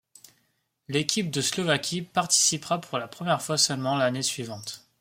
[0.87, 4.83] L’équipe de Slovaquie participera pour la première fois seulement l’année suivante.